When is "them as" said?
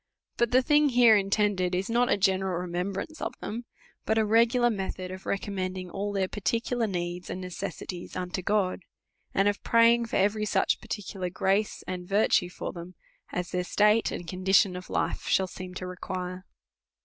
12.73-13.51